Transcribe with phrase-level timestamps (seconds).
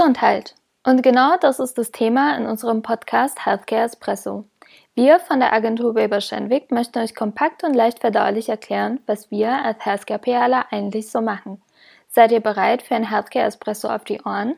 [0.00, 0.54] Gesundheit.
[0.82, 4.46] Und genau das ist das Thema in unserem Podcast Healthcare Espresso.
[4.94, 9.62] Wir von der Agentur Weber Schenwick möchten euch kompakt und leicht verdaulich erklären, was wir
[9.62, 11.60] als Healthcare PRler eigentlich so machen.
[12.08, 14.56] Seid ihr bereit für ein Healthcare Espresso auf die Ohren?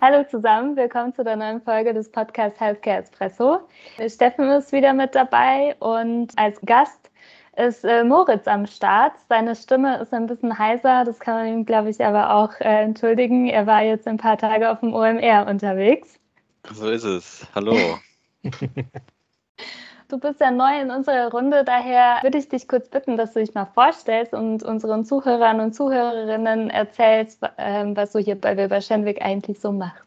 [0.00, 3.60] Hallo zusammen, willkommen zu der neuen Folge des Podcasts Healthcare Espresso.
[4.08, 7.07] Steffen ist wieder mit dabei und als Gast
[7.58, 9.12] ist äh, Moritz am Start.
[9.28, 12.82] Seine Stimme ist ein bisschen heiser, das kann man ihm, glaube ich, aber auch äh,
[12.82, 13.48] entschuldigen.
[13.48, 16.18] Er war jetzt ein paar Tage auf dem OMR unterwegs.
[16.72, 17.46] So ist es.
[17.54, 17.76] Hallo.
[20.10, 23.40] Du bist ja neu in unserer Runde, daher würde ich dich kurz bitten, dass du
[23.40, 28.80] dich mal vorstellst und unseren Zuhörern und Zuhörerinnen erzählst, ähm, was du hier bei Wilber
[28.80, 30.02] Schenwick eigentlich so machst.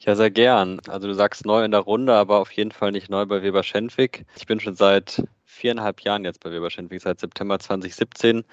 [0.00, 0.80] Ja, sehr gern.
[0.86, 3.62] Also du sagst neu in der Runde, aber auf jeden Fall nicht neu bei Weber
[3.62, 4.26] Schenwick.
[4.36, 8.44] Ich bin schon seit viereinhalb Jahren jetzt bei Weber Schenwick, seit September 2017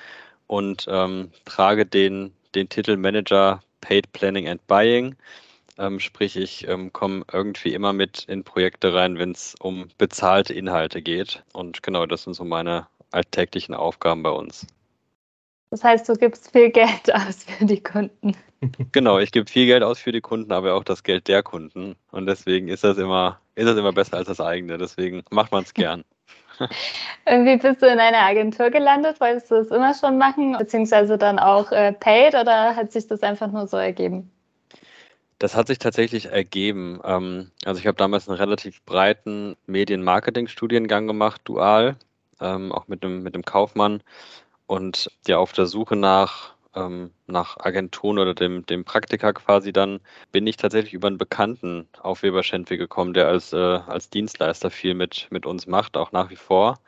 [0.47, 5.15] und ähm, trage den, den Titel Manager Paid Planning and Buying.
[5.77, 10.53] Ähm, sprich, ich ähm, komme irgendwie immer mit in Projekte rein, wenn es um bezahlte
[10.53, 11.43] Inhalte geht.
[11.53, 14.65] Und genau, das sind so meine alltäglichen Aufgaben bei uns.
[15.71, 18.35] Das heißt, du gibst viel Geld aus für die Kunden.
[18.93, 21.95] Genau, ich gebe viel Geld aus für die Kunden, aber auch das Geld der Kunden.
[22.11, 24.79] Und deswegen ist das immer, ist das immer besser als das eigene.
[24.79, 26.03] Deswegen macht man es gern.
[27.25, 29.19] Wie bist du in einer Agentur gelandet?
[29.19, 33.23] Wolltest du das immer schon machen, beziehungsweise dann auch äh, paid oder hat sich das
[33.23, 34.31] einfach nur so ergeben?
[35.39, 37.01] Das hat sich tatsächlich ergeben.
[37.03, 41.97] Ähm, also ich habe damals einen relativ breiten Medien-Marketing-Studiengang gemacht, dual,
[42.39, 44.01] ähm, auch mit einem, mit einem Kaufmann.
[44.67, 49.99] Und ja, auf der Suche nach, ähm, nach Agenturen oder dem, dem Praktika quasi dann,
[50.31, 54.69] bin ich tatsächlich über einen Bekannten auf Weber Schendwe gekommen, der als, äh, als Dienstleister
[54.69, 56.79] viel mit, mit uns macht, auch nach wie vor.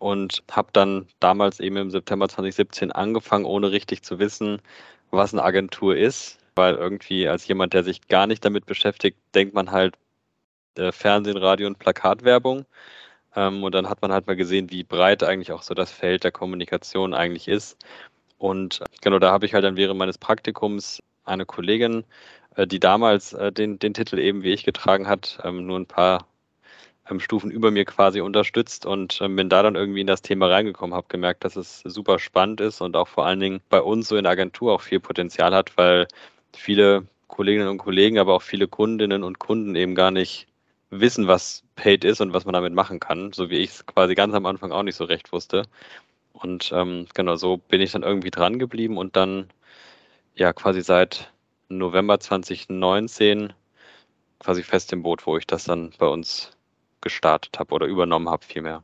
[0.00, 4.60] Und habe dann damals eben im September 2017 angefangen, ohne richtig zu wissen,
[5.10, 9.54] was eine Agentur ist weil irgendwie als jemand, der sich gar nicht damit beschäftigt, denkt
[9.54, 9.96] man halt
[10.76, 12.66] äh, Fernsehen, Radio und Plakatwerbung.
[13.36, 16.24] Ähm, und dann hat man halt mal gesehen, wie breit eigentlich auch so das Feld
[16.24, 17.78] der Kommunikation eigentlich ist.
[18.38, 22.04] Und äh, genau, da habe ich halt dann während meines Praktikums eine Kollegin,
[22.56, 25.86] äh, die damals äh, den, den Titel eben wie ich getragen hat, ähm, nur ein
[25.86, 26.26] paar
[27.10, 30.48] ähm, Stufen über mir quasi unterstützt und ähm, bin da dann irgendwie in das Thema
[30.48, 34.08] reingekommen, habe gemerkt, dass es super spannend ist und auch vor allen Dingen bei uns
[34.08, 36.08] so in der Agentur auch viel Potenzial hat, weil
[36.56, 40.46] viele Kolleginnen und Kollegen, aber auch viele Kundinnen und Kunden eben gar nicht
[40.90, 44.14] wissen, was Paid ist und was man damit machen kann, so wie ich es quasi
[44.14, 45.64] ganz am Anfang auch nicht so recht wusste.
[46.34, 49.48] Und ähm, genau so bin ich dann irgendwie dran geblieben und dann
[50.34, 51.32] ja quasi seit
[51.68, 53.52] November 2019
[54.40, 56.56] quasi fest im Boot, wo ich das dann bei uns
[57.00, 58.82] gestartet habe oder übernommen habe vielmehr.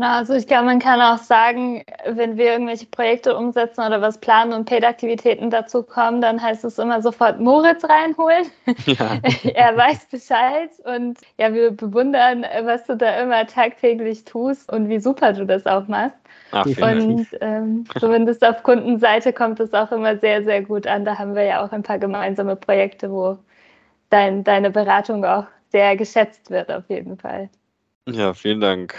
[0.00, 4.16] Genau, also ich glaube, man kann auch sagen, wenn wir irgendwelche Projekte umsetzen oder was
[4.16, 8.46] planen und Paid-Aktivitäten dazu kommen, dann heißt es immer sofort Moritz reinholen.
[8.86, 9.18] Ja.
[9.54, 15.00] er weiß Bescheid und ja, wir bewundern, was du da immer tagtäglich tust und wie
[15.00, 16.16] super du das auch machst.
[16.52, 21.04] Ach, und ähm, zumindest auf Kundenseite kommt es auch immer sehr, sehr gut an.
[21.04, 23.36] Da haben wir ja auch ein paar gemeinsame Projekte, wo
[24.08, 27.50] dein, deine Beratung auch sehr geschätzt wird, auf jeden Fall.
[28.08, 28.94] Ja, vielen Dank.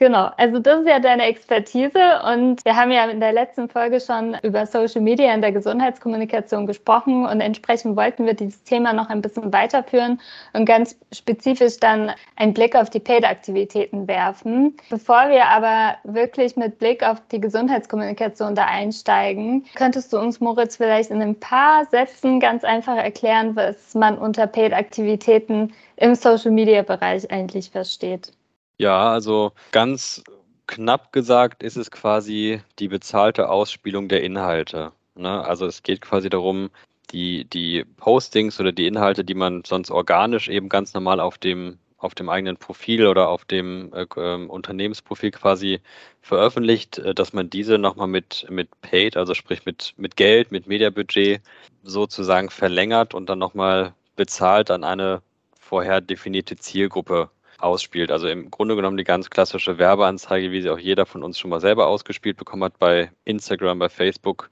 [0.00, 4.00] Genau, also das ist ja deine Expertise und wir haben ja in der letzten Folge
[4.00, 9.10] schon über Social Media in der Gesundheitskommunikation gesprochen und entsprechend wollten wir dieses Thema noch
[9.10, 10.18] ein bisschen weiterführen
[10.54, 14.74] und ganz spezifisch dann einen Blick auf die Paid-Aktivitäten werfen.
[14.88, 20.78] Bevor wir aber wirklich mit Blick auf die Gesundheitskommunikation da einsteigen, könntest du uns, Moritz,
[20.78, 26.80] vielleicht in ein paar Sätzen ganz einfach erklären, was man unter Paid-Aktivitäten im Social Media
[26.80, 28.32] Bereich eigentlich versteht?
[28.80, 30.24] Ja, also ganz
[30.66, 34.92] knapp gesagt ist es quasi die bezahlte Ausspielung der Inhalte.
[35.14, 35.44] Ne?
[35.44, 36.70] Also es geht quasi darum,
[37.10, 41.78] die, die Postings oder die Inhalte, die man sonst organisch eben ganz normal auf dem,
[41.98, 45.80] auf dem eigenen Profil oder auf dem äh, ähm, Unternehmensprofil quasi
[46.22, 50.66] veröffentlicht, äh, dass man diese nochmal mit, mit Paid, also sprich mit, mit Geld, mit
[50.66, 51.42] Mediabudget
[51.82, 55.20] sozusagen verlängert und dann nochmal bezahlt an eine
[55.60, 57.28] vorher definierte Zielgruppe
[57.62, 58.10] ausspielt.
[58.10, 61.50] Also im Grunde genommen die ganz klassische Werbeanzeige, wie sie auch jeder von uns schon
[61.50, 64.50] mal selber ausgespielt bekommen hat bei Instagram, bei Facebook,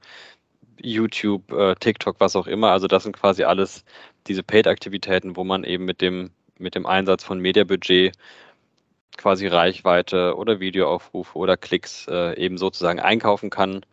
[0.80, 2.70] YouTube, äh, TikTok, was auch immer.
[2.70, 3.84] Also das sind quasi alles
[4.26, 8.14] diese Paid-Aktivitäten, wo man eben mit dem, mit dem Einsatz von Mediabudget
[9.16, 13.84] quasi Reichweite oder Videoaufrufe oder Klicks äh, eben sozusagen einkaufen kann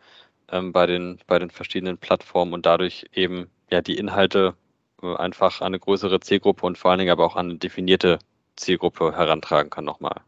[0.50, 4.54] ähm, bei, den, bei den verschiedenen Plattformen und dadurch eben ja die Inhalte
[5.02, 8.18] äh, einfach an eine größere Zielgruppe und vor allen Dingen aber auch an eine definierte
[8.56, 10.20] Zielgruppe herantragen kann nochmal.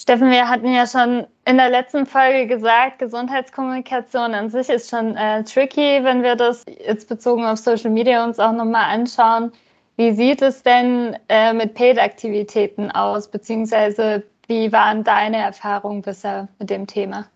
[0.00, 5.16] Steffen, wir hatten ja schon in der letzten Folge gesagt, Gesundheitskommunikation an sich ist schon
[5.16, 9.50] äh, tricky, wenn wir das jetzt bezogen auf Social Media uns auch nochmal anschauen.
[9.96, 16.70] Wie sieht es denn äh, mit Paid-Aktivitäten aus, beziehungsweise wie waren deine Erfahrungen bisher mit
[16.70, 17.26] dem Thema?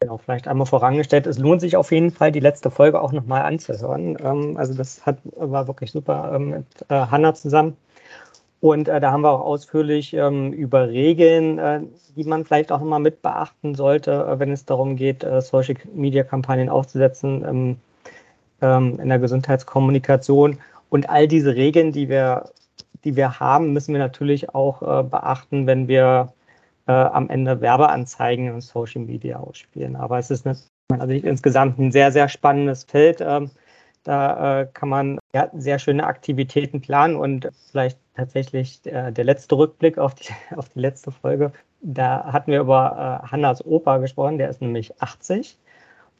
[0.00, 3.42] Genau, vielleicht einmal vorangestellt, es lohnt sich auf jeden Fall, die letzte Folge auch nochmal
[3.42, 4.16] anzuhören.
[4.22, 7.76] Ähm, also das hat, war wirklich super ähm, mit äh, Hanna zusammen.
[8.60, 11.80] Und äh, da haben wir auch ausführlich ähm, über Regeln, äh,
[12.16, 15.76] die man vielleicht auch nochmal mit beachten sollte, äh, wenn es darum geht, äh, Social
[15.94, 17.76] Media Kampagnen aufzusetzen ähm,
[18.62, 20.58] ähm, in der Gesundheitskommunikation.
[20.88, 22.50] Und all diese Regeln, die wir,
[23.04, 26.32] die wir haben, müssen wir natürlich auch äh, beachten, wenn wir
[26.86, 29.96] äh, am Ende Werbeanzeigen in Social Media ausspielen.
[29.96, 30.56] Aber es ist eine,
[30.98, 33.20] also insgesamt ein sehr, sehr spannendes Feld.
[34.06, 39.58] Da äh, kann man ja, sehr schöne Aktivitäten planen und vielleicht tatsächlich äh, der letzte
[39.58, 41.50] Rückblick auf die, auf die letzte Folge.
[41.80, 45.58] Da hatten wir über äh, Hannas Opa gesprochen, der ist nämlich 80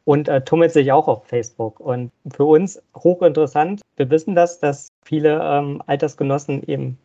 [0.04, 1.78] und äh, tummelt sich auch auf Facebook.
[1.78, 3.82] Und für uns hochinteressant.
[3.96, 6.98] Wir wissen das, dass viele ähm, Altersgenossen eben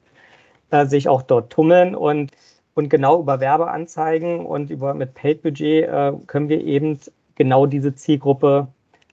[0.71, 2.31] äh, sich auch dort tummeln und,
[2.73, 6.99] und genau über Werbeanzeigen und über mit Paid-Budget äh, können wir eben
[7.35, 8.67] genau diese Zielgruppe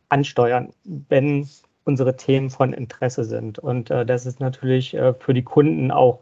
[0.09, 1.49] ansteuern, wenn
[1.85, 3.59] unsere Themen von Interesse sind.
[3.59, 6.21] Und äh, das ist natürlich äh, für die Kunden auch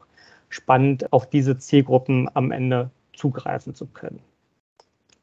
[0.49, 4.21] spannend, auf diese Zielgruppen am Ende zugreifen zu können.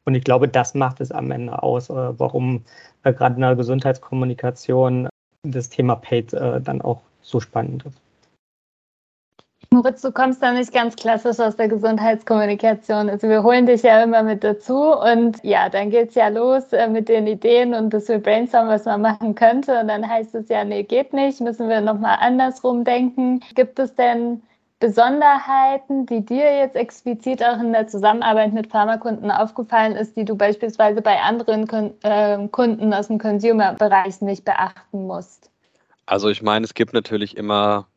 [0.04, 2.64] Und ich glaube, das macht es am Ende aus, äh, warum
[3.02, 5.08] gerade in der Gesundheitskommunikation
[5.42, 8.00] das Thema Paid äh, dann auch so spannend ist.
[9.74, 13.10] Moritz, du kommst da nicht ganz klassisch aus der Gesundheitskommunikation.
[13.10, 16.72] Also wir holen dich ja immer mit dazu und ja, dann geht es ja los
[16.72, 19.80] äh, mit den Ideen und das wir brainstormen, was man machen könnte.
[19.80, 23.40] Und dann heißt es ja, nee, geht nicht, müssen wir nochmal andersrum denken.
[23.56, 24.44] Gibt es denn
[24.78, 30.36] Besonderheiten, die dir jetzt explizit auch in der Zusammenarbeit mit Pharmakunden aufgefallen ist, die du
[30.36, 31.68] beispielsweise bei anderen
[32.04, 35.50] äh, Kunden aus dem Consumer-Bereich nicht beachten musst?
[36.06, 37.88] Also ich meine, es gibt natürlich immer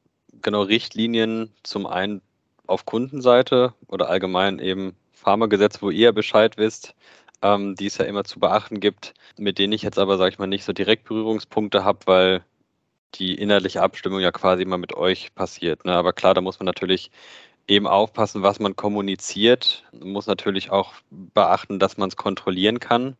[0.41, 2.21] genau Richtlinien zum einen
[2.65, 6.95] auf Kundenseite oder allgemein eben Pharmagesetz, wo ihr Bescheid wisst,
[7.41, 10.39] ähm, die es ja immer zu beachten gibt, mit denen ich jetzt aber, sage ich
[10.39, 12.43] mal, nicht so direkt Berührungspunkte habe, weil
[13.15, 15.85] die inhaltliche Abstimmung ja quasi immer mit euch passiert.
[15.85, 15.93] Ne?
[15.93, 17.11] Aber klar, da muss man natürlich
[17.67, 19.83] eben aufpassen, was man kommuniziert.
[19.91, 23.17] Man muss natürlich auch beachten, dass man es kontrollieren kann.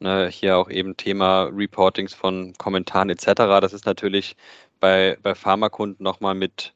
[0.00, 0.28] Ne?
[0.28, 3.26] Hier auch eben Thema Reportings von Kommentaren etc.
[3.60, 4.36] Das ist natürlich
[4.80, 6.74] bei, bei Pharmakunden nochmal mit,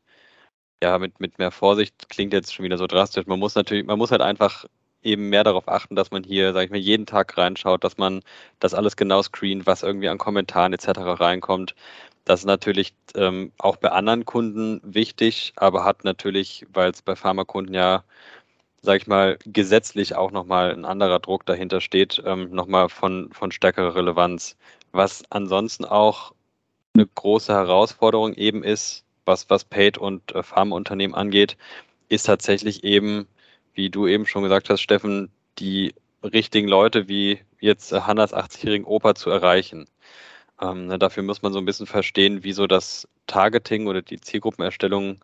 [0.83, 3.27] ja, mit, mit mehr Vorsicht, klingt jetzt schon wieder so drastisch.
[3.27, 4.67] Man muss natürlich, man muss halt einfach
[5.03, 8.23] eben mehr darauf achten, dass man hier, sage ich mal, jeden Tag reinschaut, dass man
[8.61, 10.89] das alles genau screent, was irgendwie an Kommentaren etc.
[11.21, 11.75] reinkommt.
[12.25, 17.17] Das ist natürlich ähm, auch bei anderen Kunden wichtig, aber hat natürlich, weil es bei
[17.17, 18.05] Pharmakunden ja,
[18.83, 23.53] sage ich mal, gesetzlich auch nochmal ein anderer Druck dahinter steht, ähm, nochmal von, von
[23.53, 24.57] stärkerer Relevanz.
[24.93, 26.33] Was ansonsten auch
[26.95, 31.57] eine große Herausforderung eben ist, was, was Paid und äh, Pharmaunternehmen angeht,
[32.09, 33.27] ist tatsächlich eben,
[33.75, 38.87] wie du eben schon gesagt hast, Steffen, die richtigen Leute wie jetzt äh, Hannas 80-jährigen
[38.87, 39.87] Opa zu erreichen.
[40.61, 44.21] Ähm, na, dafür muss man so ein bisschen verstehen, wie so das Targeting oder die
[44.21, 45.21] Zielgruppenerstellung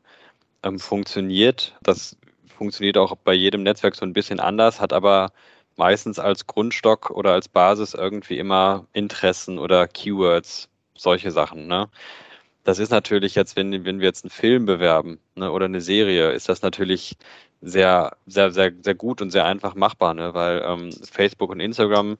[0.63, 1.77] ähm, funktioniert.
[1.83, 2.17] Das
[2.57, 5.33] funktioniert auch bei jedem Netzwerk so ein bisschen anders, hat aber
[5.77, 11.67] meistens als Grundstock oder als Basis irgendwie immer Interessen oder Keywords, solche Sachen.
[11.67, 11.89] Ne?
[12.65, 16.33] Das ist natürlich jetzt, wenn, wenn wir jetzt einen Film bewerben ne, oder eine Serie,
[16.33, 17.17] ist das natürlich
[17.61, 20.35] sehr, sehr, sehr, sehr gut und sehr einfach machbar, ne?
[20.35, 22.19] weil ähm, Facebook und Instagram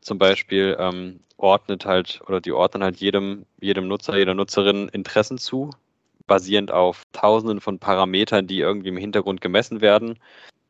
[0.00, 5.38] zum Beispiel ähm, ordnet halt oder die ordnen halt jedem, jedem Nutzer, jeder Nutzerin Interessen
[5.38, 5.70] zu,
[6.26, 10.18] basierend auf tausenden von Parametern, die irgendwie im Hintergrund gemessen werden.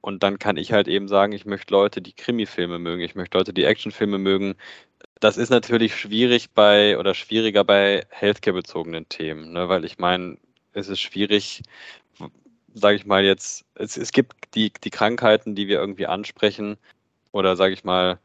[0.00, 3.38] Und dann kann ich halt eben sagen, ich möchte Leute, die Krimi-Filme mögen, ich möchte
[3.38, 4.54] Leute, die Actionfilme mögen,
[5.20, 9.68] das ist natürlich schwierig bei oder schwieriger bei Healthcare-bezogenen Themen, ne?
[9.68, 10.36] weil ich meine,
[10.72, 11.62] es ist schwierig,
[12.74, 16.76] sage ich mal jetzt, es, es gibt die, die Krankheiten, die wir irgendwie ansprechen
[17.32, 18.18] oder sage ich mal,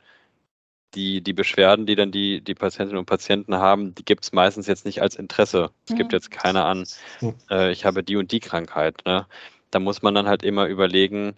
[0.94, 4.68] die, die Beschwerden, die dann die, die Patientinnen und Patienten haben, die gibt es meistens
[4.68, 5.72] jetzt nicht als Interesse.
[5.86, 5.98] Es mhm.
[5.98, 6.86] gibt jetzt keine an,
[7.50, 9.02] äh, ich habe die und die Krankheit.
[9.06, 9.26] Ne?
[9.72, 11.36] Da muss man dann halt immer überlegen,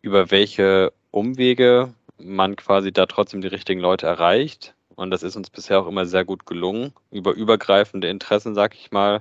[0.00, 5.50] über welche Umwege man quasi da trotzdem die richtigen Leute erreicht und das ist uns
[5.50, 9.20] bisher auch immer sehr gut gelungen, über übergreifende Interessen, sag ich mal,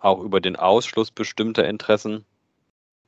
[0.00, 2.24] auch über den Ausschluss bestimmter Interessen.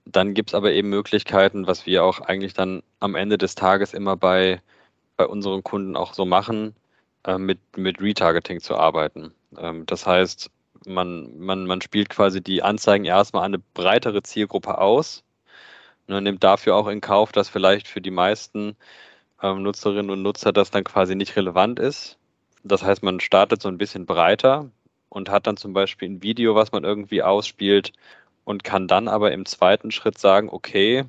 [0.06, 3.94] Dann gibt es aber eben Möglichkeiten, was wir auch eigentlich dann am Ende des Tages
[3.94, 4.62] immer bei,
[5.16, 6.74] bei unseren Kunden auch so machen,
[7.24, 9.32] äh, mit, mit Retargeting zu arbeiten.
[9.58, 10.50] Ähm, das heißt,
[10.86, 15.24] man, man, man spielt quasi die Anzeigen erstmal an eine breitere Zielgruppe aus
[16.08, 18.76] Ne, nimmt dafür auch in Kauf, dass vielleicht für die meisten
[19.42, 22.18] ähm, Nutzerinnen und Nutzer das dann quasi nicht relevant ist.
[22.64, 24.70] Das heißt, man startet so ein bisschen breiter
[25.08, 27.92] und hat dann zum Beispiel ein Video, was man irgendwie ausspielt
[28.44, 31.04] und kann dann aber im zweiten Schritt sagen, okay,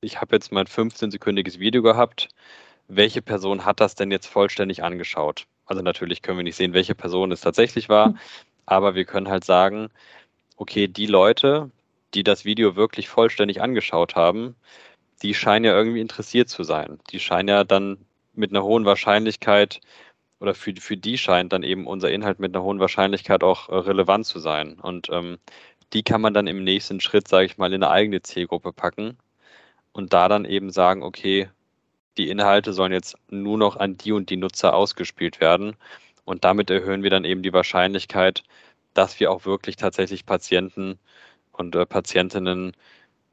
[0.00, 2.28] ich habe jetzt mein 15-sekündiges Video gehabt,
[2.86, 5.46] welche Person hat das denn jetzt vollständig angeschaut?
[5.66, 8.18] Also natürlich können wir nicht sehen, welche Person es tatsächlich war, hm.
[8.66, 9.88] aber wir können halt sagen,
[10.56, 11.70] okay, die Leute,
[12.14, 14.56] die das Video wirklich vollständig angeschaut haben,
[15.22, 16.98] die scheinen ja irgendwie interessiert zu sein.
[17.10, 17.98] Die scheinen ja dann
[18.34, 19.80] mit einer hohen Wahrscheinlichkeit
[20.40, 23.74] oder für, für die scheint dann eben unser Inhalt mit einer hohen Wahrscheinlichkeit auch äh,
[23.76, 24.78] relevant zu sein.
[24.80, 25.38] Und ähm,
[25.92, 29.18] die kann man dann im nächsten Schritt, sage ich mal, in eine eigene Zielgruppe packen
[29.92, 31.50] und da dann eben sagen, okay,
[32.18, 35.76] die Inhalte sollen jetzt nur noch an die und die Nutzer ausgespielt werden.
[36.24, 38.42] Und damit erhöhen wir dann eben die Wahrscheinlichkeit,
[38.94, 40.98] dass wir auch wirklich tatsächlich Patienten
[41.52, 42.72] und äh, Patientinnen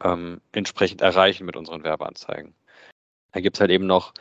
[0.04, 2.54] ähm, entsprechend erreichen mit unseren Werbeanzeigen.
[3.32, 4.14] Da gibt es halt eben noch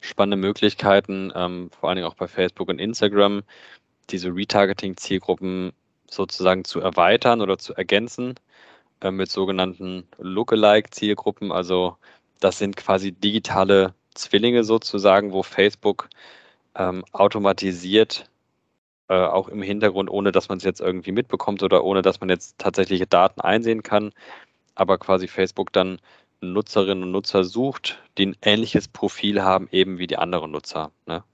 [0.00, 3.42] spannende Möglichkeiten, ähm, vor allen Dingen auch bei Facebook und Instagram,
[4.10, 5.72] diese Retargeting-Zielgruppen
[6.10, 8.34] sozusagen zu erweitern oder zu ergänzen
[9.00, 11.52] äh, mit sogenannten Lookalike-Zielgruppen.
[11.52, 11.96] Also
[12.40, 16.08] das sind quasi digitale Zwillinge sozusagen, wo Facebook
[16.74, 18.30] ähm, automatisiert
[19.08, 22.28] äh, auch im Hintergrund, ohne dass man es jetzt irgendwie mitbekommt oder ohne dass man
[22.28, 24.12] jetzt tatsächliche Daten einsehen kann,
[24.78, 25.98] aber quasi Facebook dann
[26.40, 30.92] Nutzerinnen und Nutzer sucht, die ein ähnliches Profil haben, eben wie die anderen Nutzer.
[31.06, 31.24] Ne?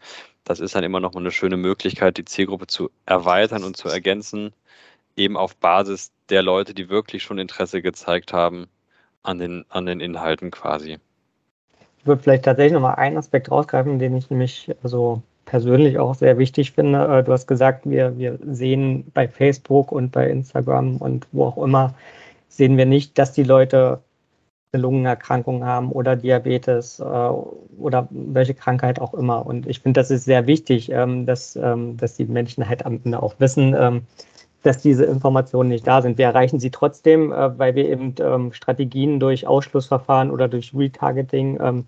[0.45, 3.89] Das ist dann immer noch mal eine schöne Möglichkeit, die Zielgruppe zu erweitern und zu
[3.89, 4.53] ergänzen,
[5.17, 8.67] eben auf Basis der Leute, die wirklich schon Interesse gezeigt haben
[9.23, 10.99] an den, an den Inhalten quasi.
[11.99, 16.39] Ich würde vielleicht tatsächlich nochmal einen Aspekt rausgreifen, den ich nämlich so persönlich auch sehr
[16.39, 17.19] wichtig finde.
[17.19, 21.63] Äh, du hast gesagt, wir, wir sehen bei Facebook und bei Instagram und wo auch
[21.63, 21.95] immer,
[22.57, 24.01] sehen wir nicht, dass die Leute
[24.73, 29.47] eine Lungenerkrankung haben oder Diabetes äh, oder welche Krankheit auch immer.
[29.47, 33.01] Und ich finde, das ist sehr wichtig, ähm, dass, ähm, dass die Menschen halt am
[33.05, 34.03] Ende auch wissen, ähm,
[34.63, 36.19] dass diese Informationen nicht da sind.
[36.19, 41.59] Wir erreichen sie trotzdem, äh, weil wir eben ähm, Strategien durch Ausschlussverfahren oder durch Retargeting,
[41.61, 41.87] ähm,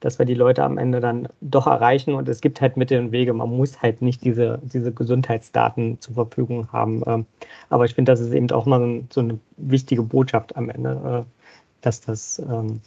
[0.00, 2.14] dass wir die Leute am Ende dann doch erreichen.
[2.14, 3.32] Und es gibt halt Mittel und Wege.
[3.32, 7.02] Man muss halt nicht diese, diese Gesundheitsdaten zur Verfügung haben.
[7.06, 7.26] Ähm,
[7.68, 11.44] aber ich finde, das ist eben auch mal so, eine wichtige Botschaft am Ende, äh,
[11.80, 12.80] dass das, ähm,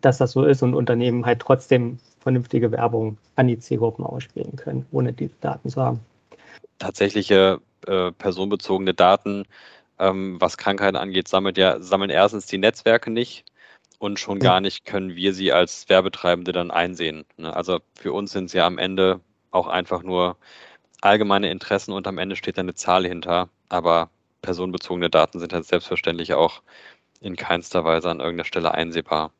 [0.00, 4.86] dass das so ist und Unternehmen halt trotzdem vernünftige Werbung an die Zielgruppen ausspielen können,
[4.92, 6.00] ohne diese Daten zu haben.
[6.78, 9.44] Tatsächliche äh, personenbezogene Daten,
[9.98, 13.44] ähm, was Krankheiten angeht, sammelt ja, sammeln erstens die Netzwerke nicht
[13.98, 17.24] und schon gar nicht können wir sie als Werbetreibende dann einsehen.
[17.36, 17.54] Ne?
[17.54, 19.20] Also für uns sind sie ja am Ende
[19.50, 20.36] auch einfach nur
[21.00, 24.10] allgemeine Interessen und am Ende steht da eine Zahl hinter, aber
[24.42, 26.62] personenbezogene Daten sind halt selbstverständlich auch
[27.20, 29.30] in keinster Weise an irgendeiner Stelle einsehbar.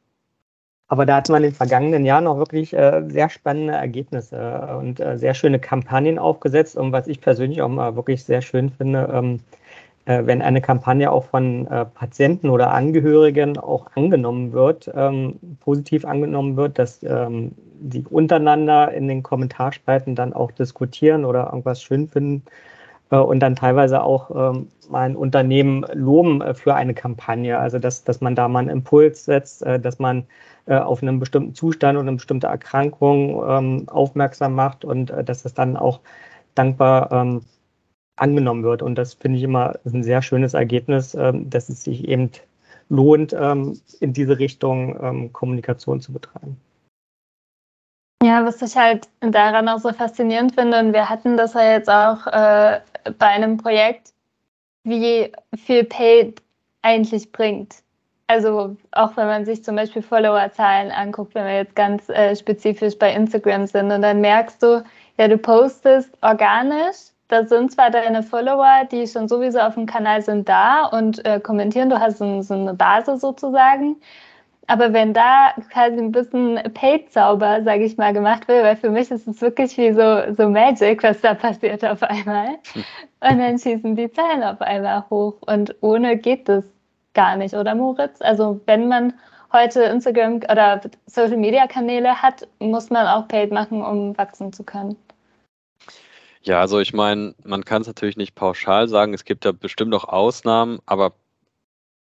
[0.88, 4.75] Aber da hat man in den vergangenen Jahren auch wirklich äh, sehr spannende Ergebnisse äh,
[4.75, 6.76] und äh, sehr schöne Kampagnen aufgesetzt.
[6.76, 9.63] Und was ich persönlich auch mal wirklich sehr schön finde, ähm, äh,
[10.06, 16.56] wenn eine Kampagne auch von äh, Patienten oder Angehörigen auch angenommen wird, ähm, positiv angenommen
[16.56, 22.42] wird, dass ähm, die untereinander in den Kommentarspalten dann auch diskutieren oder irgendwas schön finden
[23.11, 27.58] äh, und dann teilweise auch ähm, mal ein Unternehmen loben äh, für eine Kampagne.
[27.58, 30.25] Also dass, dass man da mal einen Impuls setzt, äh, dass man
[30.66, 35.44] äh, auf einen bestimmten Zustand oder eine bestimmte Erkrankung ähm, aufmerksam macht und äh, dass
[35.44, 36.00] es dann auch
[36.54, 37.42] dankbar ähm,
[38.16, 38.83] angenommen wird.
[38.83, 42.30] Und das finde ich immer ein sehr schönes Ergebnis, ähm, dass es sich eben
[42.88, 46.56] lohnt, ähm, in diese Richtung ähm, Kommunikation zu betreiben.
[48.23, 51.90] Ja, was ich halt daran auch so faszinierend finde, und wir hatten das ja jetzt
[51.90, 52.80] auch äh,
[53.18, 54.14] bei einem Projekt,
[54.85, 56.40] wie viel Paid
[56.83, 57.76] eigentlich bringt.
[58.26, 62.99] Also auch wenn man sich zum Beispiel Followerzahlen anguckt, wenn wir jetzt ganz äh, spezifisch
[62.99, 64.83] bei Instagram sind und dann merkst du,
[65.18, 70.22] ja, du postest organisch, da sind zwar deine Follower, die schon sowieso auf dem Kanal
[70.22, 73.96] sind, da und äh, kommentieren, du hast so, so eine Basis sozusagen,
[74.66, 79.10] aber wenn da quasi ein bisschen Paid-Zauber, sage ich mal, gemacht wird, weil für mich
[79.10, 82.58] ist es wirklich wie so, so Magic, was da passiert auf einmal.
[82.72, 82.84] Hm.
[83.20, 85.34] Und dann schießen die Zahlen auf einmal hoch.
[85.46, 86.64] Und ohne geht das
[87.12, 88.20] gar nicht, oder Moritz?
[88.22, 89.12] Also wenn man
[89.52, 94.96] heute Instagram oder Social-Media-Kanäle hat, muss man auch Paid machen, um wachsen zu können.
[96.46, 99.14] Ja, also ich meine, man kann es natürlich nicht pauschal sagen.
[99.14, 101.14] Es gibt da bestimmt auch Ausnahmen, aber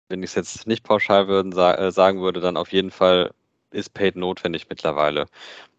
[0.10, 3.32] wenn ich es jetzt nicht pauschal würden, äh, sagen würde, dann auf jeden Fall
[3.72, 5.28] ist Paid notwendig mittlerweile.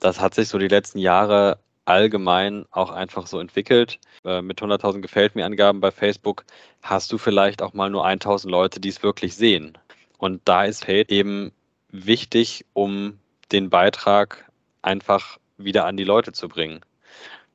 [0.01, 3.99] Das hat sich so die letzten Jahre allgemein auch einfach so entwickelt.
[4.25, 6.45] Äh, mit 100.000 Gefällt mir Angaben bei Facebook
[6.83, 9.77] hast du vielleicht auch mal nur 1.000 Leute, die es wirklich sehen.
[10.19, 11.53] Und da ist Paid eben
[11.91, 13.19] wichtig, um
[13.53, 14.51] den Beitrag
[14.83, 16.81] einfach wieder an die Leute zu bringen.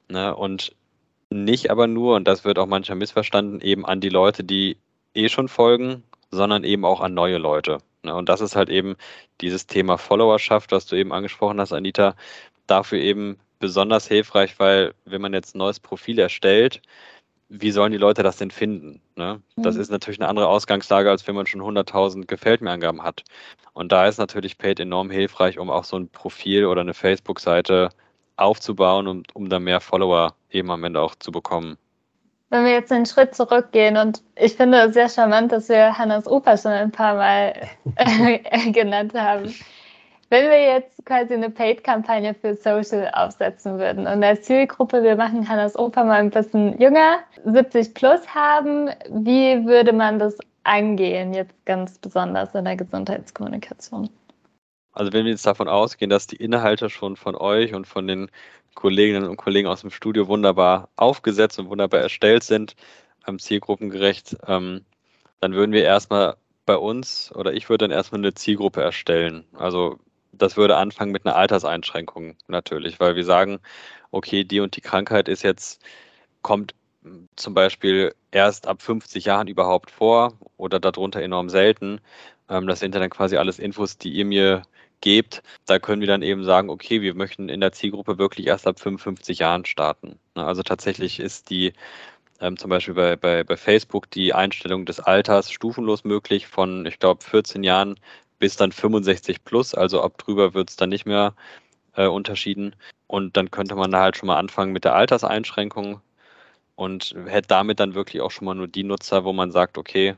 [0.09, 0.35] Ne?
[0.35, 0.75] Und
[1.29, 4.77] nicht aber nur, und das wird auch manchmal missverstanden, eben an die Leute, die
[5.13, 7.79] eh schon folgen, sondern eben auch an neue Leute.
[8.03, 8.15] Ne?
[8.15, 8.95] Und das ist halt eben
[9.41, 12.15] dieses Thema Followerschaft, was du eben angesprochen hast, Anita,
[12.67, 16.81] dafür eben besonders hilfreich, weil wenn man jetzt ein neues Profil erstellt,
[17.49, 19.01] wie sollen die Leute das denn finden?
[19.15, 19.41] Ne?
[19.57, 19.81] Das mhm.
[19.81, 23.23] ist natürlich eine andere Ausgangslage, als wenn man schon 100.000 Gefällt mir Angaben hat.
[23.73, 27.89] Und da ist natürlich Paid enorm hilfreich, um auch so ein Profil oder eine Facebook-Seite
[28.39, 31.77] aufzubauen und um da mehr Follower eben am Ende auch zu bekommen.
[32.49, 36.27] Wenn wir jetzt einen Schritt zurückgehen und ich finde es sehr charmant, dass wir Hannas
[36.27, 37.53] Opa schon ein paar Mal
[38.71, 39.53] genannt haben.
[40.31, 45.47] Wenn wir jetzt quasi eine Paid-Kampagne für Social aufsetzen würden und als Zielgruppe, wir machen
[45.47, 51.53] Hannas Opa mal ein bisschen jünger, 70 plus haben, wie würde man das angehen, jetzt
[51.65, 54.09] ganz besonders in der Gesundheitskommunikation?
[54.99, 58.29] Also wenn wir jetzt davon ausgehen, dass die Inhalte schon von euch und von den
[58.75, 62.75] Kolleginnen und Kollegen aus dem Studio wunderbar aufgesetzt und wunderbar erstellt sind,
[63.25, 64.83] ähm, zielgruppengerecht, ähm,
[65.39, 69.45] dann würden wir erstmal bei uns oder ich würde dann erstmal eine Zielgruppe erstellen.
[69.53, 69.99] Also
[70.33, 73.59] das würde anfangen mit einer Alterseinschränkung natürlich, weil wir sagen,
[74.11, 75.81] okay, die und die Krankheit ist jetzt,
[76.41, 76.75] kommt
[77.37, 82.01] zum Beispiel erst ab 50 Jahren überhaupt vor oder darunter enorm selten.
[82.49, 84.63] Ähm, das sind dann quasi alles Infos, die ihr mir
[85.01, 85.43] gebt.
[85.65, 88.79] Da können wir dann eben sagen, okay, wir möchten in der Zielgruppe wirklich erst ab
[88.79, 90.19] 55 Jahren starten.
[90.35, 91.73] Ne, also tatsächlich ist die
[92.41, 96.99] ähm, zum Beispiel bei, bei, bei Facebook die Einstellung des Alters stufenlos möglich von, ich
[96.99, 97.99] glaube, 14 Jahren
[98.39, 101.35] bis dann 65 plus, also ab drüber wird es dann nicht mehr
[101.95, 102.75] äh, unterschieden.
[103.07, 106.01] Und dann könnte man da halt schon mal anfangen mit der Alterseinschränkung
[106.75, 110.15] und hätte damit dann wirklich auch schon mal nur die Nutzer, wo man sagt, okay,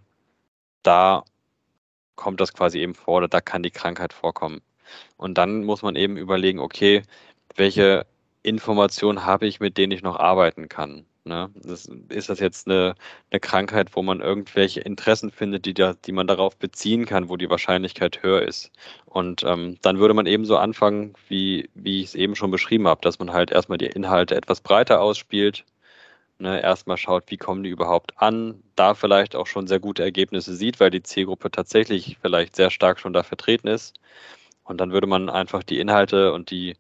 [0.84, 1.24] da
[2.16, 4.62] kommt das quasi eben vor oder da kann die Krankheit vorkommen.
[5.18, 7.04] Und dann muss man eben überlegen, okay,
[7.56, 8.06] welche
[8.44, 11.06] Informationen habe ich, mit denen ich noch arbeiten kann.
[11.24, 11.52] Ne?
[11.54, 12.96] Das, ist das jetzt eine,
[13.30, 17.38] eine, Krankheit, wo man irgendwelche Interessen findet, die, da, die man darauf beziehen kann, wo
[17.38, 18.72] die Wahrscheinlichkeit höher ist?
[19.06, 22.88] Und ähm, dann würde man eben so anfangen, wie, wie ich es eben schon beschrieben
[22.88, 25.64] habe, dass man halt erstmal die Inhalte etwas breiter ausspielt,
[26.40, 26.60] ne?
[26.62, 30.80] erstmal schaut, wie kommen die überhaupt an, da vielleicht auch schon sehr gute Ergebnisse sieht,
[30.80, 33.94] weil die Zielgruppe tatsächlich vielleicht sehr stark schon da vertreten ist.
[34.64, 36.76] Und dann würde man einfach die Inhalte und die,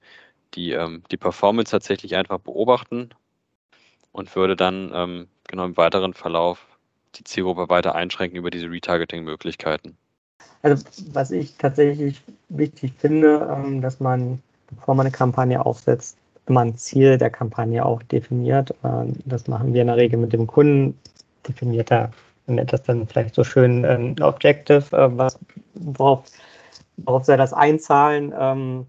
[0.54, 3.10] die, ähm, die Performance tatsächlich einfach beobachten
[4.12, 6.65] und würde dann ähm, genau im weiteren Verlauf
[7.15, 9.98] die Zielgruppe weiter einschränken über diese Retargeting-Möglichkeiten.
[10.62, 16.17] Also was ich tatsächlich wichtig finde, ähm, dass man, bevor man eine Kampagne aufsetzt,
[16.48, 18.74] immer ein Ziel der Kampagne auch definiert.
[18.84, 20.98] Ähm, das machen wir in der Regel mit dem Kunden.
[21.48, 22.12] Definiert er,
[22.48, 25.39] nennt das dann vielleicht so schön ein ähm, Objective, äh, was,
[25.74, 26.24] worauf,
[27.06, 28.34] worauf soll das einzahlen?
[28.38, 28.86] Ähm,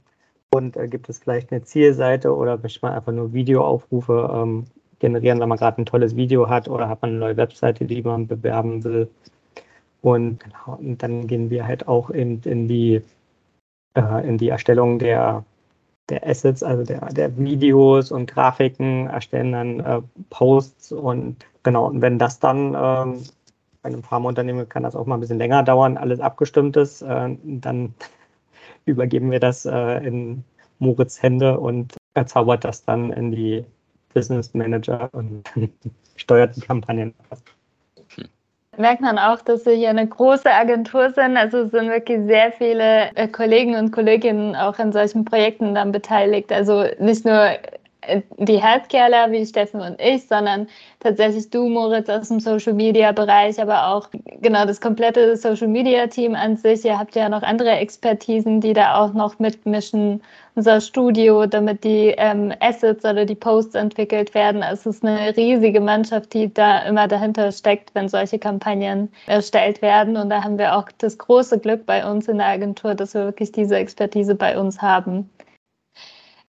[0.54, 4.64] und äh, gibt es vielleicht eine Zielseite oder möchte man einfach nur Videoaufrufe ähm,
[4.98, 8.02] generieren, wenn man gerade ein tolles Video hat oder hat man eine neue Webseite, die
[8.02, 9.08] man bewerben will.
[10.02, 13.02] Und, genau, und dann gehen wir halt auch in, in, die,
[13.94, 15.44] äh, in die Erstellung der,
[16.08, 22.00] der Assets, also der, der Videos und Grafiken, erstellen dann äh, Posts und genau, und
[22.02, 23.22] wenn das dann ähm,
[23.82, 27.36] bei einem Pharmaunternehmen kann das auch mal ein bisschen länger dauern, alles abgestimmt ist, äh,
[27.42, 27.94] dann
[28.84, 30.44] übergeben wir das äh, in
[30.78, 33.64] Moritz Hände und er zaubert das dann in die
[34.14, 35.44] Business Manager und
[36.16, 37.14] steuert die Kampagnen.
[38.78, 41.36] Merkt man auch, dass wir hier eine große Agentur sind.
[41.36, 46.50] Also sind wirklich sehr viele äh, Kollegen und Kolleginnen auch in solchen Projekten dann beteiligt.
[46.50, 47.50] Also nicht nur
[48.38, 50.66] die Healthcareler wie Steffen und ich, sondern
[51.00, 54.08] tatsächlich du, Moritz, aus dem Social Media Bereich, aber auch
[54.40, 56.84] genau das komplette Social Media Team an sich.
[56.84, 60.22] Ihr habt ja noch andere Expertisen, die da auch noch mitmischen.
[60.54, 64.62] Unser Studio, damit die ähm, Assets oder die Posts entwickelt werden.
[64.62, 70.14] Es ist eine riesige Mannschaft, die da immer dahinter steckt, wenn solche Kampagnen erstellt werden.
[70.18, 73.24] Und da haben wir auch das große Glück bei uns in der Agentur, dass wir
[73.24, 75.30] wirklich diese Expertise bei uns haben.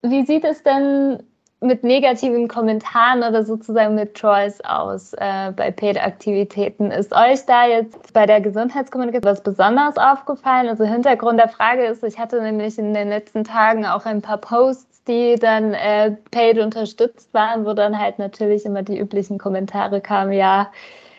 [0.03, 1.23] Wie sieht es denn
[1.61, 6.91] mit negativen Kommentaren oder sozusagen mit Trolls aus äh, bei Paid-Aktivitäten.
[6.91, 10.69] Ist euch da jetzt bei der Gesundheitskommunikation was besonders aufgefallen?
[10.69, 14.39] Also Hintergrund der Frage ist, ich hatte nämlich in den letzten Tagen auch ein paar
[14.39, 20.01] Posts, die dann äh, Paid unterstützt waren, wo dann halt natürlich immer die üblichen Kommentare
[20.01, 20.71] kamen, ja,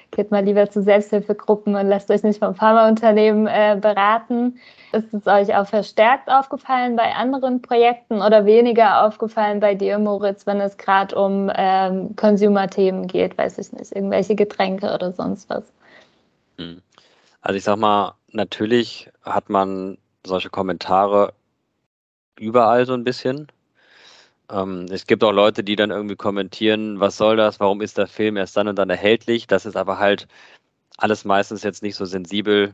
[0.09, 4.59] geht mal lieber zu Selbsthilfegruppen und lasst euch nicht vom Pharmaunternehmen äh, beraten.
[4.91, 10.45] Ist es euch auch verstärkt aufgefallen bei anderen Projekten oder weniger aufgefallen bei dir, Moritz,
[10.45, 15.63] wenn es gerade um ähm, Consumer-Themen geht, weiß ich nicht, irgendwelche Getränke oder sonst was?
[16.57, 16.81] Hm.
[17.41, 21.33] Also ich sag mal, natürlich hat man solche Kommentare
[22.37, 23.47] überall so ein bisschen.
[24.51, 28.07] Ähm, es gibt auch Leute, die dann irgendwie kommentieren, was soll das, warum ist der
[28.07, 29.47] Film erst dann und dann erhältlich.
[29.47, 30.27] Das ist aber halt
[30.97, 32.73] alles meistens jetzt nicht so sensibel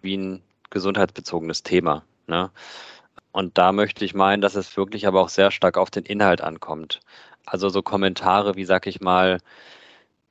[0.00, 2.04] wie ein gesundheitsbezogenes Thema.
[2.26, 2.50] Ne?
[3.32, 6.40] Und da möchte ich meinen, dass es wirklich aber auch sehr stark auf den Inhalt
[6.40, 7.00] ankommt.
[7.44, 9.38] Also so Kommentare wie, sag ich mal,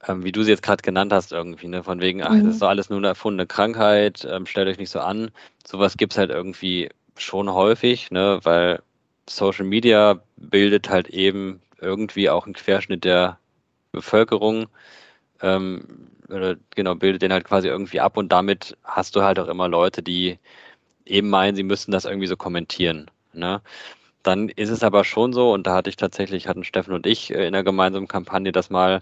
[0.07, 1.83] ähm, wie du sie jetzt gerade genannt hast, irgendwie, ne?
[1.83, 2.45] von wegen, ach, mhm.
[2.45, 5.31] das ist doch alles nur eine erfundene Krankheit, ähm, stellt euch nicht so an.
[5.65, 8.39] Sowas gibt es halt irgendwie schon häufig, ne?
[8.43, 8.81] weil
[9.29, 13.39] Social Media bildet halt eben irgendwie auch einen Querschnitt der
[13.91, 14.67] Bevölkerung.
[15.45, 19.47] Ähm, oder genau, bildet den halt quasi irgendwie ab und damit hast du halt auch
[19.47, 20.39] immer Leute, die
[21.05, 23.11] eben meinen, sie müssten das irgendwie so kommentieren.
[23.33, 23.61] Ne?
[24.23, 27.33] Dann ist es aber schon so, und da hatte ich tatsächlich, hatten Steffen und ich
[27.33, 29.01] äh, in der gemeinsamen Kampagne das mal,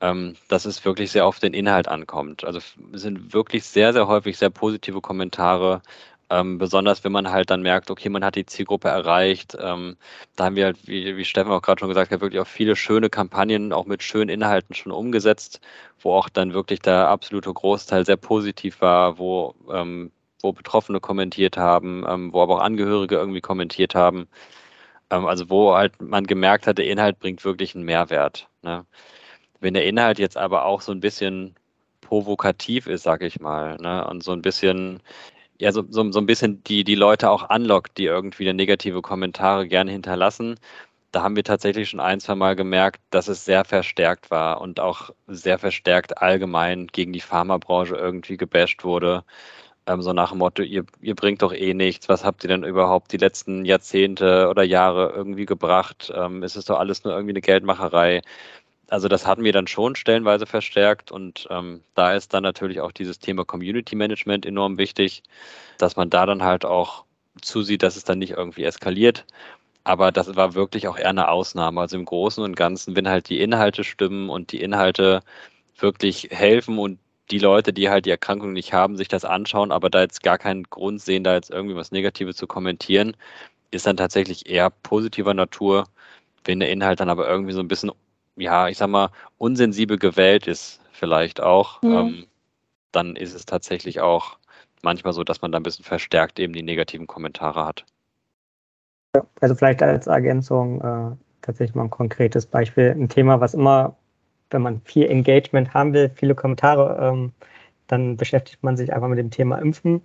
[0.00, 2.44] ähm, dass es wirklich sehr auf den Inhalt ankommt.
[2.44, 5.82] Also es sind wirklich sehr, sehr häufig sehr positive Kommentare,
[6.30, 9.56] ähm, besonders wenn man halt dann merkt, okay, man hat die Zielgruppe erreicht.
[9.60, 9.96] Ähm,
[10.36, 12.76] da haben wir halt, wie, wie Steffen auch gerade schon gesagt hat, wirklich auch viele
[12.76, 15.60] schöne Kampagnen, auch mit schönen Inhalten schon umgesetzt,
[16.00, 20.10] wo auch dann wirklich der absolute Großteil sehr positiv war, wo, ähm,
[20.42, 24.28] wo Betroffene kommentiert haben, ähm, wo aber auch Angehörige irgendwie kommentiert haben.
[25.10, 28.48] Ähm, also wo halt man gemerkt hat, der Inhalt bringt wirklich einen Mehrwert.
[28.62, 28.86] Ne?
[29.60, 31.54] Wenn der Inhalt jetzt aber auch so ein bisschen
[32.00, 34.06] provokativ ist, sag ich mal, ne?
[34.06, 35.00] und so ein bisschen
[35.60, 39.68] ja so, so, so ein bisschen die, die Leute auch anlockt, die irgendwie negative Kommentare
[39.68, 40.58] gerne hinterlassen.
[41.12, 44.80] Da haben wir tatsächlich schon ein, zwei Mal gemerkt, dass es sehr verstärkt war und
[44.80, 49.24] auch sehr verstärkt allgemein gegen die Pharmabranche irgendwie gebasht wurde.
[49.86, 52.64] Ähm, so nach dem Motto, ihr, ihr bringt doch eh nichts, was habt ihr denn
[52.64, 56.12] überhaupt die letzten Jahrzehnte oder Jahre irgendwie gebracht?
[56.14, 58.22] Ähm, ist es doch alles nur irgendwie eine Geldmacherei?
[58.88, 62.92] Also das hatten wir dann schon stellenweise verstärkt und ähm, da ist dann natürlich auch
[62.92, 65.22] dieses Thema Community Management enorm wichtig,
[65.78, 67.04] dass man da dann halt auch
[67.40, 69.24] zusieht, dass es dann nicht irgendwie eskaliert.
[69.84, 71.80] Aber das war wirklich auch eher eine Ausnahme.
[71.80, 75.22] Also im Großen und Ganzen, wenn halt die Inhalte stimmen und die Inhalte
[75.78, 76.98] wirklich helfen und
[77.30, 80.38] die Leute, die halt die Erkrankung nicht haben, sich das anschauen, aber da jetzt gar
[80.38, 83.16] keinen Grund sehen, da jetzt irgendwie was Negatives zu kommentieren,
[83.70, 85.86] ist dann tatsächlich eher positiver Natur.
[86.44, 87.90] Wenn der Inhalt dann aber irgendwie so ein bisschen
[88.36, 91.92] ja, ich sag mal, unsensibel gewählt ist, vielleicht auch, mhm.
[91.92, 92.26] ähm,
[92.92, 94.38] dann ist es tatsächlich auch
[94.82, 97.84] manchmal so, dass man da ein bisschen verstärkt eben die negativen Kommentare hat.
[99.16, 102.90] Ja, also vielleicht als Ergänzung äh, tatsächlich mal ein konkretes Beispiel.
[102.90, 103.96] Ein Thema, was immer,
[104.50, 107.32] wenn man viel Engagement haben will, viele Kommentare, ähm,
[107.86, 110.02] dann beschäftigt man sich einfach mit dem Thema Impfen.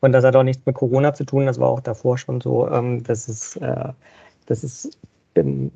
[0.00, 1.46] Und das hat auch nichts mit Corona zu tun.
[1.46, 2.68] Das war auch davor schon so.
[2.68, 3.92] Ähm, das ist, äh,
[4.46, 4.98] das ist
[5.34, 5.70] im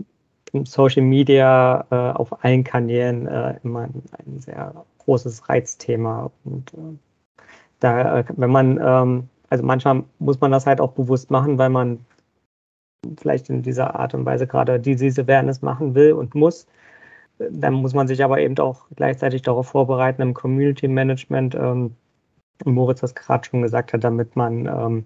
[0.64, 6.30] Social Media äh, auf allen Kanälen äh, immer ein, ein, sehr großes Reizthema.
[6.44, 7.42] Und äh,
[7.80, 11.70] da, äh, wenn man, ähm, also manchmal muss man das halt auch bewusst machen, weil
[11.70, 12.04] man
[13.18, 16.66] vielleicht in dieser Art und Weise gerade diese Awareness machen will und muss.
[17.38, 21.54] Dann muss man sich aber eben auch gleichzeitig darauf vorbereiten im Community Management.
[21.54, 21.94] Ähm,
[22.64, 25.04] Moritz das gerade schon gesagt hat, damit man ähm,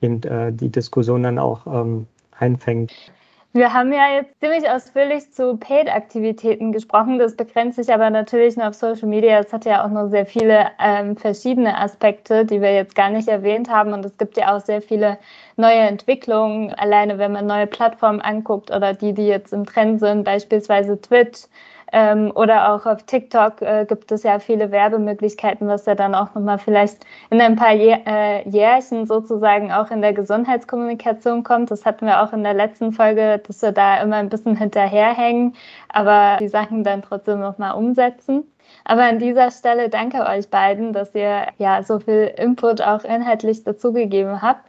[0.00, 2.06] eben äh, die Diskussion dann auch ähm,
[2.38, 3.12] einfängt.
[3.52, 7.18] Wir haben ja jetzt ziemlich ausführlich zu Paid-Aktivitäten gesprochen.
[7.18, 9.40] Das begrenzt sich aber natürlich nur auf Social Media.
[9.40, 13.26] Es hat ja auch noch sehr viele ähm, verschiedene Aspekte, die wir jetzt gar nicht
[13.26, 13.92] erwähnt haben.
[13.92, 15.18] Und es gibt ja auch sehr viele
[15.56, 16.72] neue Entwicklungen.
[16.74, 21.48] Alleine wenn man neue Plattformen anguckt oder die, die jetzt im Trend sind, beispielsweise Twitch
[21.92, 26.34] ähm, oder auch auf TikTok äh, gibt es ja viele Werbemöglichkeiten, was ja dann auch
[26.34, 31.70] nochmal vielleicht in ein paar Jä äh, Jährchen sozusagen auch in der Gesundheitskommunikation kommt.
[31.70, 35.54] Das hatten wir auch in der letzten Folge, dass wir da immer ein bisschen hinterherhängen,
[35.88, 38.44] aber die Sachen dann trotzdem nochmal umsetzen.
[38.84, 43.64] Aber an dieser Stelle danke euch beiden, dass ihr ja so viel Input auch inhaltlich
[43.64, 44.64] dazugegeben habt.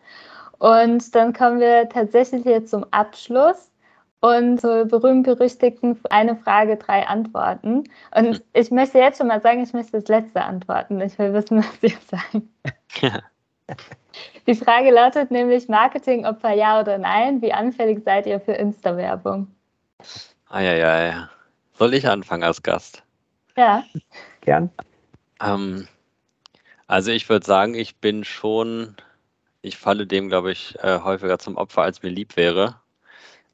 [0.59, 3.70] Und dann kommen wir tatsächlich jetzt zum Abschluss
[4.21, 7.83] und so berühmt-berüchtigten eine Frage, drei Antworten.
[8.15, 11.01] Und ich möchte jetzt schon mal sagen, ich möchte das letzte antworten.
[11.01, 12.49] Ich will wissen, was Sie sagen.
[13.01, 13.19] Ja.
[14.47, 17.41] Die Frage lautet nämlich Marketingopfer ja oder nein?
[17.41, 19.47] Wie anfällig seid ihr für Insta-Werbung?
[20.49, 21.27] Eieiei.
[21.77, 23.03] Soll ich anfangen als Gast?
[23.55, 23.83] Ja.
[24.41, 24.69] Gern.
[25.41, 25.87] Ähm,
[26.87, 28.97] also ich würde sagen, ich bin schon,
[29.61, 32.80] ich falle dem, glaube ich, äh, häufiger zum Opfer, als mir lieb wäre.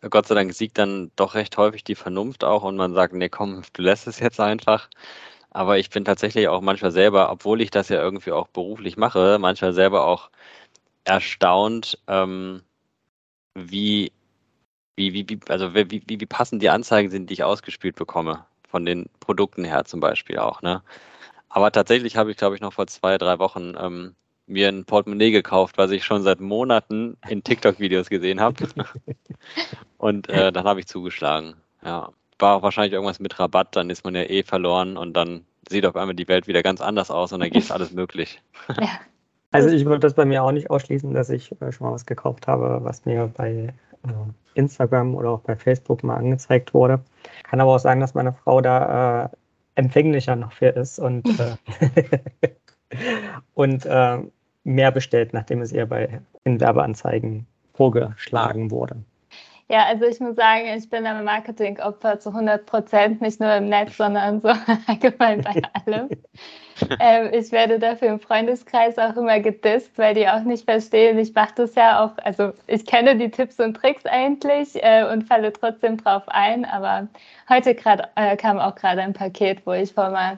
[0.01, 3.29] Gott sei Dank siegt dann doch recht häufig die Vernunft auch und man sagt, nee,
[3.29, 4.89] komm, du lässt es jetzt einfach.
[5.51, 9.38] Aber ich bin tatsächlich auch manchmal selber, obwohl ich das ja irgendwie auch beruflich mache,
[9.39, 10.29] manchmal selber auch
[11.05, 12.62] erstaunt, ähm,
[13.55, 14.12] wie,
[14.95, 18.45] wie, wie, also wie, wie, wie passend die Anzeigen sind, die ich ausgespielt bekomme.
[18.69, 20.83] Von den Produkten her zum Beispiel auch, ne?
[21.49, 24.15] Aber tatsächlich habe ich, glaube ich, noch vor zwei, drei Wochen ähm,
[24.47, 28.67] mir ein Portemonnaie gekauft, was ich schon seit Monaten in TikTok-Videos gesehen habe.
[29.97, 31.55] und äh, dann habe ich zugeschlagen.
[31.83, 35.45] Ja, war auch wahrscheinlich irgendwas mit Rabatt, dann ist man ja eh verloren und dann
[35.69, 38.41] sieht auf einmal die Welt wieder ganz anders aus und dann geht alles möglich.
[38.79, 38.88] Ja.
[39.51, 42.05] Also ich würde das bei mir auch nicht ausschließen, dass ich äh, schon mal was
[42.05, 44.10] gekauft habe, was mir bei äh,
[44.55, 46.99] Instagram oder auch bei Facebook mal angezeigt wurde.
[47.43, 49.29] Kann aber auch sein, dass meine Frau da äh,
[49.75, 51.55] empfänglicher noch für ist und, äh,
[53.53, 54.19] und äh,
[54.67, 58.97] mehr bestellt, nachdem es ihr bei in Werbeanzeigen vorgeschlagen wurde.
[59.69, 63.67] Ja, also ich muss sagen, ich bin ein Marketingopfer zu 100 Prozent, nicht nur im
[63.67, 64.47] Netz, sondern so
[64.88, 66.10] allgemein bei allem.
[67.01, 71.19] ähm, ich werde dafür im Freundeskreis auch immer gedisst, weil die auch nicht verstehen.
[71.19, 75.25] Ich mache das ja auch, also ich kenne die Tipps und Tricks eigentlich äh, und
[75.25, 77.08] falle trotzdem drauf ein, aber
[77.49, 80.38] heute grad, äh, kam auch gerade ein Paket, wo ich vor mal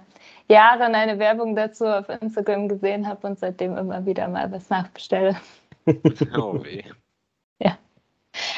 [0.50, 5.36] Jahren eine Werbung dazu auf Instagram gesehen habe und seitdem immer wieder mal was nachbestelle.
[6.38, 6.84] Oh weh.
[7.58, 7.76] Ja.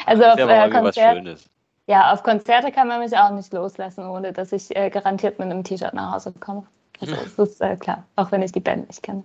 [0.04, 1.48] Also auf äh, Konzert,
[1.86, 5.50] ja, auf Konzerte kann man mich auch nicht loslassen, ohne dass ich äh, garantiert mit
[5.50, 6.66] einem T-Shirt nach Hause komme.
[7.00, 9.22] Also das ist äh, klar, auch wenn ich die Band nicht kenne.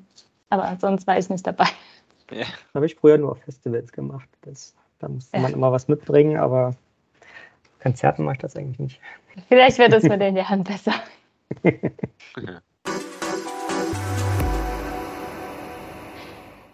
[0.50, 1.68] Aber sonst war ich nicht dabei.
[2.32, 2.46] Ja.
[2.74, 4.30] Habe ich früher nur auf Festivals gemacht.
[4.42, 5.44] Das, da musste ja.
[5.44, 6.76] man immer was mitbringen, aber
[7.82, 9.02] Konzerten mache ich das eigentlich nicht.
[9.50, 10.94] Vielleicht wird es mit den Jahren besser.
[12.38, 12.64] いや。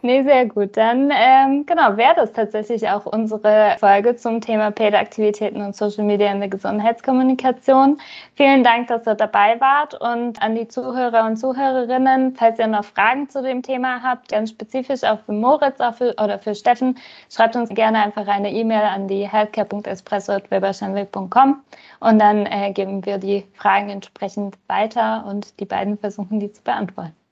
[0.06, 0.76] Nee, sehr gut.
[0.76, 6.30] Dann ähm, genau, wäre das tatsächlich auch unsere Folge zum Thema Paid-Aktivitäten und Social Media
[6.30, 8.02] in der Gesundheitskommunikation.
[8.36, 12.84] Vielen Dank, dass ihr dabei wart und an die Zuhörer und Zuhörerinnen, falls ihr noch
[12.84, 16.98] Fragen zu dem Thema habt, ganz spezifisch auch für Moritz auch für, oder für Steffen,
[17.30, 21.62] schreibt uns gerne einfach eine E-Mail an die healthcare.espresso.weberschanweg.com
[22.02, 26.62] und dann äh, geben wir die Fragen entsprechend weiter und die beiden versuchen, die zu
[26.62, 27.23] beantworten.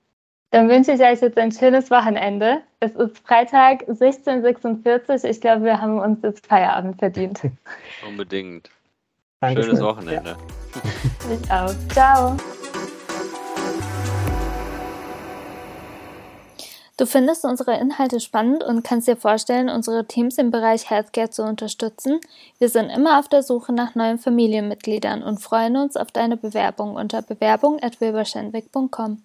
[0.52, 2.62] Dann wünsche ich euch jetzt ein schönes Wochenende.
[2.82, 5.30] Es ist Freitag 16.46 Uhr.
[5.30, 7.40] Ich glaube, wir haben uns jetzt Feierabend verdient.
[8.08, 8.70] Unbedingt.
[9.40, 9.70] Dankeschön.
[9.70, 10.32] Schönes Wochenende.
[10.32, 10.38] Ja.
[11.34, 11.74] Ich auch.
[11.94, 12.36] Ciao.
[16.98, 21.44] Du findest unsere Inhalte spannend und kannst dir vorstellen, unsere Teams im Bereich Healthcare zu
[21.44, 22.20] unterstützen.
[22.60, 26.96] Wir sind immer auf der Suche nach neuen Familienmitgliedern und freuen uns auf deine Bewerbung
[26.96, 29.24] unter bewerbung.wilberschenwick.com.